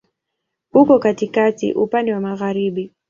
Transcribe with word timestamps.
Uko 0.73 0.99
katikati, 0.99 1.73
upande 1.73 2.13
wa 2.13 2.19
magharibi. 2.21 2.93